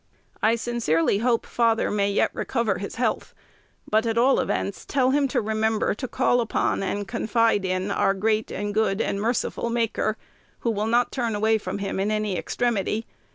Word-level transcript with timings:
I 0.41 0.55
sincerely 0.55 1.19
hope 1.19 1.45
father 1.45 1.91
may 1.91 2.11
yet 2.11 2.31
recover 2.33 2.79
his 2.79 2.95
health; 2.95 3.35
but, 3.87 4.07
at 4.07 4.17
all 4.17 4.39
events, 4.39 4.83
tell 4.83 5.11
him 5.11 5.27
to 5.27 5.39
remember 5.39 5.93
to 5.93 6.07
call 6.07 6.41
upon 6.41 6.81
and 6.81 7.07
confide 7.07 7.65
in 7.65 7.91
our 7.91 8.15
great 8.15 8.49
and 8.51 8.73
good 8.73 8.99
and 8.99 9.21
merciful 9.21 9.69
Maker, 9.69 10.17
who 10.61 10.71
will 10.71 10.87
not 10.87 11.11
turn 11.11 11.35
away 11.35 11.59
from 11.59 11.77
him 11.77 11.99
in 11.99 12.09
any 12.09 12.35
extremity. 12.35 13.05